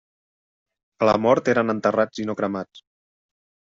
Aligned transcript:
A 1.03 1.09
la 1.09 1.13
mort 1.25 1.51
eren 1.55 1.75
enterrats 1.75 2.23
i 2.25 2.29
no 2.31 2.37
cremats. 2.41 2.85